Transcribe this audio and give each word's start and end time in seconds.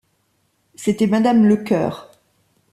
C’était 0.73 1.05
madame 1.05 1.45
Lecœur. 1.45 2.09